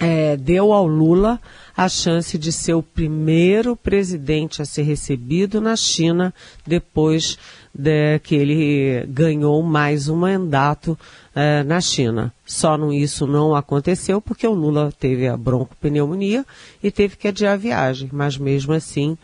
é, 0.00 0.34
deu 0.34 0.72
ao 0.72 0.86
Lula 0.86 1.38
a 1.76 1.88
chance 1.88 2.36
de 2.38 2.50
ser 2.50 2.74
o 2.74 2.82
primeiro 2.82 3.76
presidente 3.76 4.62
a 4.62 4.64
ser 4.64 4.82
recebido 4.82 5.60
na 5.60 5.76
China 5.76 6.34
depois 6.66 7.38
de 7.72 8.18
que 8.20 8.34
ele 8.34 9.06
ganhou 9.06 9.62
mais 9.62 10.08
um 10.08 10.16
mandato 10.16 10.98
é, 11.34 11.62
na 11.62 11.80
China. 11.80 12.32
Só 12.44 12.76
não, 12.76 12.92
isso 12.92 13.26
não 13.26 13.54
aconteceu 13.54 14.20
porque 14.20 14.46
o 14.46 14.54
Lula 14.54 14.92
teve 14.98 15.28
a 15.28 15.36
broncopneumonia 15.36 16.44
e 16.82 16.90
teve 16.90 17.16
que 17.16 17.28
adiar 17.28 17.54
a 17.54 17.58
viagem. 17.58 18.08
Mas 18.12 18.36
mesmo 18.36 18.72
assim, 18.72 19.16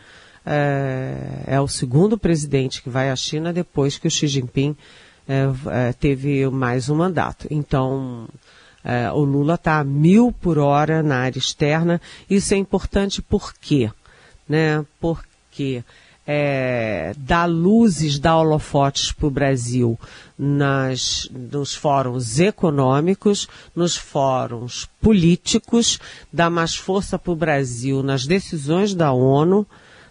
é, 0.45 1.43
é 1.47 1.59
o 1.59 1.67
segundo 1.67 2.17
presidente 2.17 2.81
que 2.81 2.89
vai 2.89 3.09
à 3.09 3.15
China 3.15 3.51
depois 3.51 3.97
que 3.97 4.07
o 4.07 4.11
Xi 4.11 4.27
Jinping 4.27 4.75
é, 5.27 5.91
teve 5.93 6.47
mais 6.49 6.89
um 6.89 6.95
mandato. 6.95 7.47
Então, 7.51 8.27
é, 8.89 9.11
o 9.11 9.19
Lula 9.25 9.55
está 9.55 9.79
a 9.79 9.83
mil 9.83 10.31
por 10.31 10.57
hora 10.57 11.03
na 11.03 11.17
área 11.17 11.37
externa. 11.37 11.99
Isso 12.29 12.53
é 12.53 12.57
importante 12.57 13.21
por 13.21 13.53
quê? 13.53 13.91
Né? 14.47 14.85
Porque 14.97 15.83
é, 16.25 17.13
dá 17.17 17.43
luzes, 17.43 18.17
dá 18.17 18.37
holofotes 18.37 19.11
para 19.11 19.27
o 19.27 19.29
Brasil 19.29 19.99
nas, 20.39 21.29
nos 21.33 21.75
fóruns 21.75 22.39
econômicos, 22.39 23.49
nos 23.75 23.97
fóruns 23.97 24.87
políticos, 25.01 25.99
dá 26.31 26.49
mais 26.49 26.73
força 26.73 27.19
para 27.19 27.33
o 27.33 27.35
Brasil 27.35 28.01
nas 28.01 28.25
decisões 28.25 28.93
da 28.93 29.11
ONU 29.11 29.67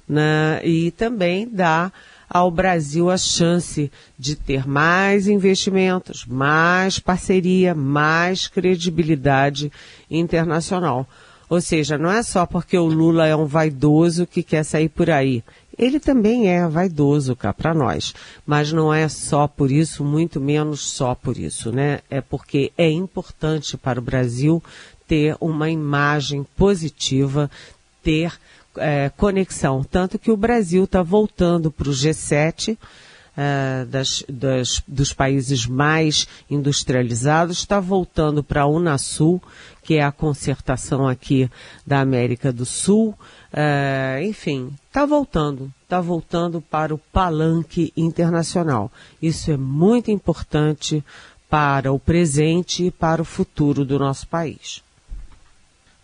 né, 0.06 0.60
e 0.62 0.90
também 0.90 1.48
dá 1.48 1.90
ao 2.28 2.50
Brasil 2.50 3.10
a 3.10 3.16
chance 3.16 3.90
de 4.18 4.34
ter 4.34 4.66
mais 4.66 5.28
investimentos, 5.28 6.24
mais 6.26 6.98
parceria, 6.98 7.74
mais 7.74 8.48
credibilidade 8.48 9.70
internacional. 10.10 11.06
Ou 11.48 11.60
seja, 11.60 11.96
não 11.96 12.10
é 12.10 12.22
só 12.22 12.44
porque 12.44 12.76
o 12.76 12.86
Lula 12.86 13.26
é 13.26 13.36
um 13.36 13.46
vaidoso 13.46 14.26
que 14.26 14.42
quer 14.42 14.64
sair 14.64 14.88
por 14.88 15.08
aí. 15.08 15.44
Ele 15.78 16.00
também 16.00 16.48
é 16.48 16.66
vaidoso 16.66 17.36
cá 17.36 17.52
para 17.52 17.74
nós, 17.74 18.14
mas 18.46 18.72
não 18.72 18.92
é 18.92 19.08
só 19.08 19.46
por 19.46 19.70
isso, 19.70 20.02
muito 20.02 20.40
menos 20.40 20.80
só 20.80 21.14
por 21.14 21.36
isso, 21.36 21.70
né? 21.70 22.00
É 22.08 22.20
porque 22.20 22.72
é 22.78 22.90
importante 22.90 23.76
para 23.76 24.00
o 24.00 24.02
Brasil 24.02 24.62
ter 25.06 25.36
uma 25.38 25.70
imagem 25.70 26.46
positiva, 26.56 27.50
ter 28.02 28.32
é, 28.78 29.10
conexão. 29.16 29.82
Tanto 29.82 30.18
que 30.18 30.30
o 30.30 30.36
Brasil 30.36 30.84
está 30.84 31.02
voltando 31.02 31.70
para 31.70 31.88
o 31.88 31.92
G7, 31.92 32.76
é, 33.36 33.84
das, 33.84 34.24
das, 34.28 34.82
dos 34.88 35.12
países 35.12 35.66
mais 35.66 36.26
industrializados, 36.50 37.58
está 37.58 37.78
voltando 37.78 38.42
para 38.42 38.62
a 38.62 38.66
Unasul, 38.66 39.42
que 39.82 39.96
é 39.96 40.02
a 40.02 40.10
concertação 40.10 41.06
aqui 41.06 41.50
da 41.86 42.00
América 42.00 42.52
do 42.52 42.64
Sul, 42.64 43.14
é, 43.52 44.20
enfim, 44.24 44.72
está 44.88 45.04
voltando, 45.04 45.70
está 45.82 46.00
voltando 46.00 46.60
para 46.60 46.94
o 46.94 46.98
palanque 46.98 47.92
internacional. 47.96 48.90
Isso 49.20 49.50
é 49.50 49.56
muito 49.56 50.10
importante 50.10 51.04
para 51.48 51.92
o 51.92 51.98
presente 51.98 52.86
e 52.86 52.90
para 52.90 53.22
o 53.22 53.24
futuro 53.24 53.84
do 53.84 53.98
nosso 53.98 54.26
país. 54.26 54.82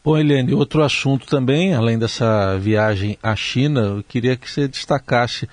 Bom, 0.04 0.18
Eliane, 0.18 0.52
outro 0.52 0.82
assunto 0.82 1.26
também, 1.26 1.74
além 1.74 1.96
dessa 1.96 2.58
viagem 2.58 3.16
à 3.22 3.36
China, 3.36 3.80
eu 3.80 4.02
queria 4.02 4.36
que 4.36 4.50
você 4.50 4.66
destacasse 4.66 5.48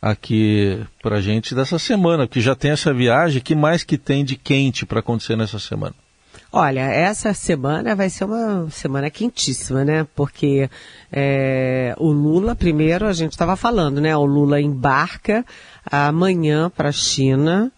aqui 0.00 0.84
para 1.00 1.20
gente 1.20 1.54
dessa 1.54 1.78
semana, 1.78 2.26
que 2.26 2.40
já 2.40 2.56
tem 2.56 2.72
essa 2.72 2.92
viagem, 2.92 3.40
que 3.40 3.54
mais 3.54 3.84
que 3.84 3.96
tem 3.96 4.24
de 4.24 4.34
quente 4.34 4.84
para 4.84 4.98
acontecer 4.98 5.36
nessa 5.36 5.60
semana? 5.60 5.94
Olha, 6.50 6.80
essa 6.80 7.32
semana 7.32 7.94
vai 7.94 8.10
ser 8.10 8.24
uma 8.24 8.68
semana 8.70 9.08
quentíssima, 9.08 9.84
né? 9.84 10.06
Porque 10.16 10.68
é, 11.10 11.94
o 11.96 12.10
Lula, 12.10 12.56
primeiro, 12.56 13.06
a 13.06 13.12
gente 13.12 13.32
estava 13.32 13.54
falando, 13.54 14.00
né? 14.00 14.14
O 14.16 14.24
Lula 14.24 14.60
embarca 14.60 15.46
amanhã 15.90 16.68
para 16.68 16.88
a 16.88 16.92
China, 16.92 17.70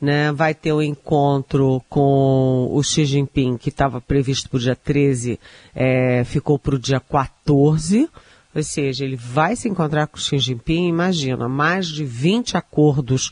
né? 0.00 0.32
Vai 0.32 0.54
ter 0.54 0.72
o 0.72 0.78
um 0.78 0.82
encontro 0.82 1.82
com 1.88 2.68
o 2.70 2.82
Xi 2.82 3.04
Jinping, 3.04 3.56
que 3.56 3.68
estava 3.68 4.00
previsto 4.00 4.48
para 4.48 4.56
o 4.56 4.60
dia 4.60 4.76
13, 4.76 5.38
é, 5.74 6.24
ficou 6.24 6.58
para 6.58 6.74
o 6.74 6.78
dia 6.78 7.00
14. 7.00 8.08
Ou 8.54 8.62
seja, 8.62 9.04
ele 9.04 9.16
vai 9.16 9.54
se 9.56 9.68
encontrar 9.68 10.06
com 10.06 10.16
o 10.16 10.20
Xi 10.20 10.38
Jinping, 10.38 10.88
imagina, 10.88 11.48
mais 11.48 11.86
de 11.86 12.04
20 12.04 12.56
acordos 12.56 13.30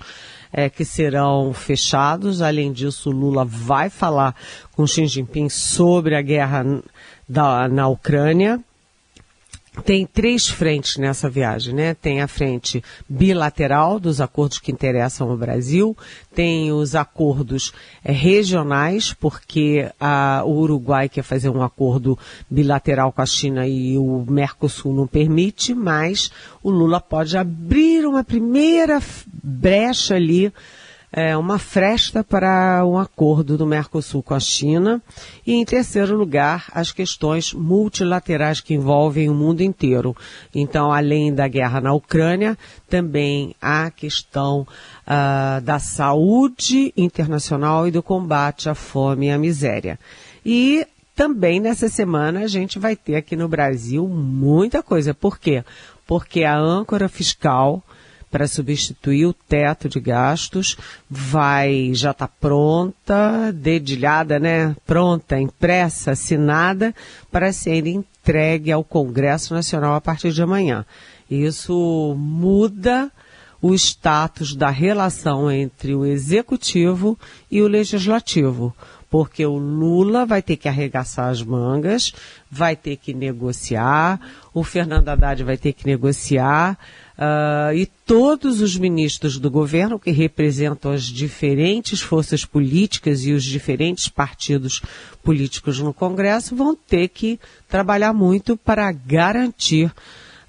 é, 0.53 0.69
que 0.69 0.85
serão 0.85 1.53
fechados. 1.53 2.43
Além 2.43 2.73
disso, 2.73 3.11
Lula 3.11 3.45
vai 3.45 3.89
falar 3.89 4.35
com 4.73 4.83
o 4.83 4.89
Xi 4.89 5.07
Jinping 5.07 5.49
sobre 5.49 6.17
a 6.17 6.23
guerra 6.23 6.65
da, 7.29 7.69
na 7.69 7.89
Ucrânia 7.89 8.63
tem 9.85 10.07
três 10.07 10.49
frentes 10.49 10.97
nessa 10.97 11.29
viagem, 11.29 11.75
né? 11.75 11.95
Tem 11.95 12.21
a 12.21 12.29
frente 12.29 12.83
bilateral 13.09 14.01
dos 14.01 14.21
acordos 14.21 14.59
que 14.59 14.73
interessam 14.73 15.31
ao 15.31 15.37
Brasil, 15.37 15.97
tem 16.35 16.73
os 16.73 16.95
acordos 16.95 17.73
é, 18.05 18.13
regionais, 18.13 19.13
porque 19.13 19.91
a, 20.01 20.43
o 20.45 20.53
Uruguai 20.59 21.09
quer 21.09 21.23
fazer 21.23 21.51
um 21.51 21.63
acordo 21.63 22.19
bilateral 22.51 23.13
com 23.13 23.23
a 23.23 23.27
China 23.27 23.67
e 23.67 23.97
o 23.99 24.25
Mercosul 24.29 24.95
não 24.95 25.07
permite, 25.07 25.75
mas 25.75 26.31
o 26.63 26.71
Lula 26.71 27.01
pode 27.01 27.37
abrir 27.37 28.07
uma 28.07 28.25
primeira 28.25 29.01
brecha 29.43 30.15
ali 30.15 30.53
é, 31.17 31.35
uma 31.35 31.59
fresta 31.59 32.23
para 32.23 32.85
um 32.85 32.99
acordo 32.99 33.57
do 33.57 33.67
Mercosul 33.67 34.23
com 34.23 34.35
a 34.35 34.39
China 34.39 35.01
e, 35.47 35.55
em 35.55 35.65
terceiro 35.65 36.15
lugar, 36.15 36.67
as 36.73 36.93
questões 36.93 37.55
multilaterais 37.55 38.61
que 38.61 38.75
envolvem 38.75 39.31
o 39.31 39.35
mundo 39.35 39.63
inteiro. 39.63 40.15
Então, 40.55 40.93
além 40.93 41.33
da 41.33 41.49
guerra 41.49 41.81
na 41.81 41.95
Ucrânia, 41.95 42.59
também 42.87 43.57
a 43.63 43.91
questão 43.91 44.67
uh, 45.07 45.59
da 45.63 45.79
saúde 45.79 46.93
internacional 46.95 47.89
e 47.89 47.91
do 47.91 48.03
combate 48.03 48.69
à 48.69 48.75
fome 48.75 49.29
e 49.29 49.31
à 49.31 49.39
miséria. 49.39 49.99
E 50.45 50.87
também 51.15 51.61
nessa 51.61 51.89
semana 51.89 52.41
a 52.41 52.47
gente 52.47 52.79
vai 52.79 52.95
ter 52.95 53.17
aqui 53.17 53.35
no 53.35 53.49
Brasil 53.49 54.07
muita 54.07 54.83
coisa. 54.83 55.15
Por 55.15 55.39
quê? 55.39 55.65
Porque 56.07 56.45
a 56.45 56.59
âncora 56.59 57.09
fiscal 57.09 57.83
para 58.37 58.47
substituir 58.47 59.25
o 59.25 59.33
teto 59.33 59.89
de 59.89 59.99
gastos, 59.99 60.77
vai 61.09 61.93
já 61.95 62.11
está 62.11 62.29
pronta, 62.29 63.51
dedilhada, 63.51 64.39
né? 64.39 64.77
Pronta, 64.85 65.41
impressa, 65.41 66.11
assinada 66.11 66.95
para 67.33 67.51
ser 67.51 67.87
entregue 67.87 68.71
ao 68.71 68.85
Congresso 68.85 69.55
Nacional 69.55 69.95
a 69.95 70.03
partir 70.03 70.33
de 70.33 70.43
amanhã. 70.43 70.85
Isso 71.31 72.15
muda 72.19 73.11
o 73.63 73.73
status 73.73 74.55
da 74.55 74.69
relação 74.69 75.51
entre 75.51 75.95
o 75.95 76.05
executivo 76.05 77.19
e 77.51 77.63
o 77.63 77.69
legislativo 77.69 78.77
porque 79.09 79.47
o 79.47 79.57
Lula 79.57 80.27
vai 80.27 80.43
ter 80.43 80.57
que 80.57 80.69
arregaçar 80.69 81.29
as 81.29 81.43
mangas, 81.43 82.13
vai 82.51 82.77
ter 82.77 82.97
que 82.97 83.15
negociar, 83.15 84.21
o 84.53 84.65
Fernando 84.65 85.09
Haddad 85.09 85.43
vai 85.45 85.57
ter 85.57 85.73
que 85.73 85.87
negociar, 85.87 86.77
Uh, 87.17 87.73
e 87.75 87.87
todos 88.05 88.61
os 88.61 88.77
ministros 88.77 89.39
do 89.39 89.51
governo 89.51 89.99
que 89.99 90.11
representam 90.11 90.93
as 90.93 91.05
diferentes 91.05 92.03
forças 92.03 92.45
políticas 92.45 93.25
e 93.25 93.33
os 93.33 93.43
diferentes 93.43 94.07
partidos 94.07 94.83
políticos 95.25 95.81
no 95.81 95.95
Congresso 95.95 96.55
vão 96.55 96.77
ter 96.77 97.09
que 97.09 97.41
trabalhar 97.67 98.13
muito 98.13 98.55
para 98.55 98.93
garantir 98.93 99.91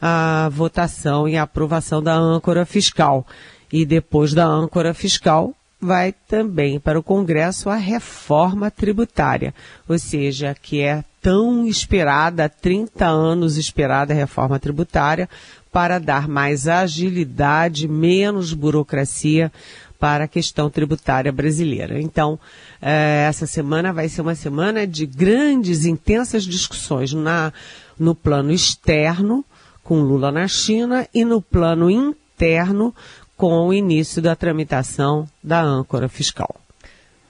a 0.02 0.50
votação 0.52 1.28
e 1.28 1.38
a 1.38 1.44
aprovação 1.44 2.04
da 2.04 2.16
âncora 2.16 2.66
fiscal. 2.66 3.26
E 3.72 3.86
depois 3.86 4.34
da 4.34 4.46
âncora 4.46 4.94
fiscal, 4.94 5.54
vai 5.80 6.14
também 6.28 6.80
para 6.80 7.00
o 7.00 7.04
Congresso 7.04 7.70
a 7.70 7.76
reforma 7.76 8.72
tributária, 8.72 9.54
ou 9.88 9.98
seja, 9.98 10.56
que 10.60 10.82
é 10.82 11.04
tão 11.22 11.68
esperada, 11.68 12.46
há 12.46 12.50
30 12.50 13.06
anos 13.06 13.58
esperada 13.58 14.14
a 14.14 14.16
reforma 14.16 14.58
tributária, 14.60 15.30
para 15.72 16.00
dar 16.00 16.28
mais 16.28 16.68
agilidade, 16.68 17.88
menos 17.88 18.54
burocracia 18.54 19.52
para 20.00 20.26
a 20.26 20.28
questão 20.28 20.70
tributária 20.70 21.32
brasileira. 21.32 22.00
Então, 22.00 22.40
eh, 22.82 23.26
essa 23.28 23.48
semana 23.48 23.92
vai 23.92 24.08
ser 24.10 24.22
uma 24.22 24.36
semana 24.36 24.86
de 24.86 25.06
grandes, 25.06 25.86
intensas 25.86 26.44
discussões 26.44 27.14
na, 27.14 27.52
no 28.00 28.14
plano 28.14 28.52
externo, 28.52 29.44
com 29.84 30.02
Lula 30.02 30.32
na 30.32 30.48
China, 30.48 31.08
e 31.14 31.26
no 31.26 31.42
plano 31.42 31.90
interno, 31.90 32.94
com 33.36 33.68
o 33.68 33.74
início 33.74 34.22
da 34.22 34.36
tramitação 34.36 35.28
da 35.44 35.62
âncora 35.62 36.10
fiscal. 36.10 36.56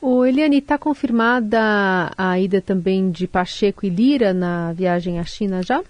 O 0.02 0.23
Eliane, 0.23 0.60
está 0.60 0.78
confirmada 0.78 2.12
a 2.17 2.39
ida 2.39 2.62
também 2.62 3.12
de 3.12 3.28
Pacheco 3.28 3.86
e 3.86 3.89
Lira 3.89 4.34
na 4.34 4.71
viagem 4.71 5.19
à 5.19 5.23
China 5.23 5.62
já? 5.63 5.82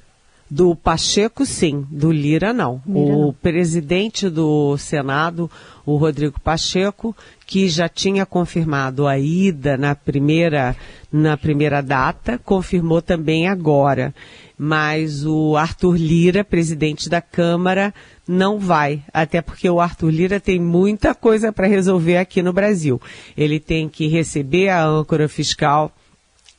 Do 0.50 0.76
Pacheco, 0.76 1.46
sim. 1.46 1.86
Do 1.92 2.12
Lira, 2.12 2.54
não. 2.54 2.82
Lira, 2.86 3.00
o 3.00 3.26
não. 3.26 3.34
presidente 3.34 4.30
do 4.30 4.78
Senado, 4.78 5.52
o 5.86 5.98
Rodrigo 5.98 6.40
Pacheco, 6.40 7.16
que 7.46 7.68
já 7.68 7.90
tinha 7.90 8.26
confirmado 8.26 9.08
a 9.08 9.20
ida 9.20 9.76
na 9.76 9.94
primeira, 9.94 10.76
na 11.12 11.36
primeira 11.36 11.82
data, 11.82 12.40
confirmou 12.44 13.02
também 13.02 13.48
agora. 13.48 14.16
Mas 14.58 15.26
o 15.26 15.58
Arthur 15.58 15.98
Lira, 15.98 16.44
presidente 16.46 17.10
da 17.10 17.22
Câmara, 17.22 17.94
não 18.28 18.58
vai, 18.58 19.04
até 19.14 19.42
porque 19.42 19.70
o 19.70 19.80
Arthur 19.82 20.10
Lira 20.10 20.40
tem 20.40 20.60
muita 20.60 21.14
coisa 21.14 21.52
para 21.52 21.68
resolver 21.68 22.18
aqui 22.18 22.42
no 22.42 22.54
Brasil. 22.54 23.02
Ele 23.38 23.60
tem 23.60 23.88
que 23.90 24.08
receber 24.08 24.70
a 24.70 24.84
âncora 24.84 25.28
fiscal 25.28 25.92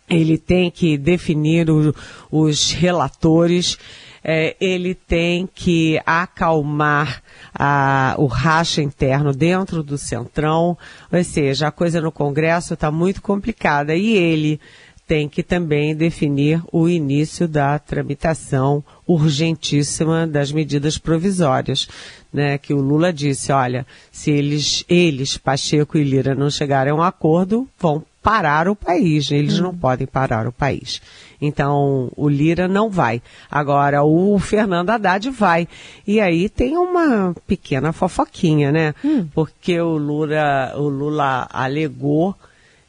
ele 0.08 0.38
tem 0.38 0.70
que 0.70 0.96
definir 0.96 1.70
o, 1.70 1.94
os 2.30 2.72
relatores, 2.72 3.78
é, 4.22 4.56
ele 4.60 4.94
tem 4.94 5.48
que 5.52 6.00
acalmar 6.04 7.22
a, 7.54 8.14
o 8.18 8.26
racha 8.26 8.82
interno 8.82 9.32
dentro 9.32 9.82
do 9.82 9.96
centrão, 9.96 10.76
ou 11.10 11.24
seja, 11.24 11.68
a 11.68 11.72
coisa 11.72 12.00
no 12.00 12.12
Congresso 12.12 12.74
está 12.74 12.90
muito 12.90 13.22
complicada 13.22 13.94
e 13.94 14.14
ele 14.16 14.60
tem 15.08 15.26
que 15.26 15.42
também 15.42 15.96
definir 15.96 16.62
o 16.70 16.86
início 16.86 17.48
da 17.48 17.78
tramitação 17.78 18.84
urgentíssima 19.06 20.26
das 20.26 20.52
medidas 20.52 20.98
provisórias, 20.98 21.88
né? 22.30 22.58
Que 22.58 22.74
o 22.74 22.80
Lula 22.82 23.10
disse, 23.10 23.50
olha, 23.50 23.86
se 24.12 24.30
eles, 24.30 24.84
eles, 24.86 25.38
Pacheco 25.38 25.96
e 25.96 26.04
Lira, 26.04 26.34
não 26.34 26.50
chegarem 26.50 26.92
a 26.92 26.94
um 26.94 27.02
acordo, 27.02 27.66
vão 27.80 28.04
parar 28.22 28.68
o 28.68 28.76
país. 28.76 29.30
Eles 29.30 29.58
hum. 29.58 29.64
não 29.64 29.74
podem 29.74 30.06
parar 30.06 30.46
o 30.46 30.52
país. 30.52 31.00
Então, 31.40 32.10
o 32.16 32.28
Lira 32.28 32.66
não 32.66 32.90
vai. 32.90 33.22
Agora, 33.50 34.02
o 34.02 34.38
Fernando 34.38 34.90
Haddad 34.90 35.30
vai. 35.30 35.68
E 36.06 36.20
aí 36.20 36.48
tem 36.48 36.76
uma 36.76 37.34
pequena 37.46 37.92
fofoquinha, 37.92 38.72
né? 38.72 38.94
Hum. 39.04 39.26
Porque 39.32 39.80
o 39.80 39.96
Lula, 39.96 40.74
o 40.76 40.88
Lula 40.88 41.48
alegou 41.50 42.34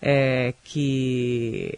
é, 0.01 0.53
que 0.63 1.73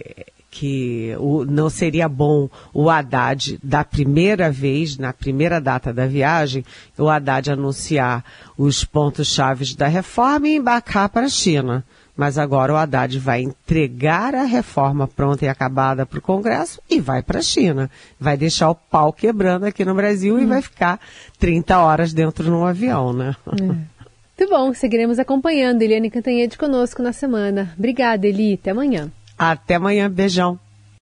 que 0.52 1.16
o, 1.18 1.46
não 1.46 1.70
seria 1.70 2.10
bom 2.10 2.50
o 2.74 2.90
Haddad, 2.90 3.58
da 3.64 3.86
primeira 3.86 4.52
vez, 4.52 4.98
na 4.98 5.14
primeira 5.14 5.62
data 5.62 5.94
da 5.94 6.06
viagem, 6.06 6.66
o 6.98 7.08
Haddad 7.08 7.50
anunciar 7.50 8.24
os 8.58 8.84
pontos 8.84 9.34
chaves 9.34 9.74
da 9.74 9.88
reforma 9.88 10.50
e 10.50 10.58
embarcar 10.58 11.08
para 11.08 11.28
a 11.28 11.30
China. 11.30 11.86
Mas 12.22 12.38
agora 12.38 12.72
o 12.72 12.78
Haddad 12.78 13.18
vai 13.18 13.42
entregar 13.42 14.36
a 14.36 14.44
reforma 14.44 15.08
pronta 15.08 15.44
e 15.44 15.48
acabada 15.48 16.06
para 16.06 16.20
o 16.20 16.22
Congresso 16.22 16.80
e 16.88 17.00
vai 17.00 17.24
para 17.24 17.40
a 17.40 17.42
China. 17.42 17.90
Vai 18.20 18.38
deixar 18.38 18.70
o 18.70 18.76
pau 18.76 19.12
quebrando 19.12 19.64
aqui 19.64 19.84
no 19.84 19.96
Brasil 19.96 20.36
hum. 20.36 20.40
e 20.40 20.46
vai 20.46 20.62
ficar 20.62 21.00
30 21.40 21.80
horas 21.80 22.14
dentro 22.14 22.44
de 22.44 22.52
um 22.52 22.64
avião, 22.64 23.12
né? 23.12 23.36
É. 23.48 23.64
Muito 24.38 24.56
bom, 24.56 24.72
seguiremos 24.72 25.18
acompanhando. 25.18 25.82
Eliane 25.82 26.12
Cantanhede 26.12 26.60
conosco 26.60 27.02
na 27.02 27.12
semana. 27.12 27.74
Obrigada, 27.76 28.28
Eli. 28.28 28.54
Até 28.54 28.70
amanhã. 28.70 29.12
Até 29.36 29.74
amanhã. 29.74 30.08
Beijão. 30.08 30.60